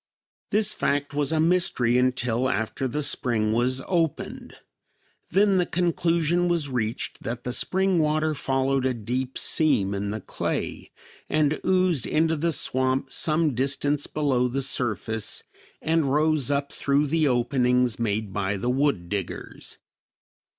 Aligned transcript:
This 0.49 0.73
fact 0.73 1.13
was 1.13 1.31
a 1.31 1.39
mystery 1.39 1.95
until 1.99 2.49
after 2.49 2.87
the 2.87 3.03
spring 3.03 3.51
was 3.53 3.83
opened; 3.87 4.55
then 5.29 5.57
the 5.57 5.65
conclusion 5.67 6.47
was 6.47 6.69
reached 6.69 7.21
that 7.21 7.43
the 7.43 7.53
spring 7.53 7.99
water 7.99 8.33
followed 8.33 8.83
a 8.83 8.95
deep 8.95 9.37
seam 9.37 9.93
in 9.93 10.09
the 10.09 10.19
clay 10.19 10.89
and 11.29 11.59
oozed 11.63 12.07
into 12.07 12.35
the 12.35 12.51
swamp 12.51 13.11
some 13.11 13.53
distance 13.53 14.07
below 14.07 14.47
the 14.47 14.63
surface 14.63 15.43
and 15.83 16.11
rose 16.11 16.49
up 16.49 16.71
through 16.73 17.05
the 17.05 17.27
openings 17.27 17.99
made 17.99 18.33
by 18.33 18.57
the 18.57 18.71
wood 18.71 19.07
diggers. 19.07 19.77